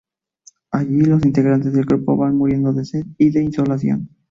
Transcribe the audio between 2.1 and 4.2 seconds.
van muriendo de sed y de insolación.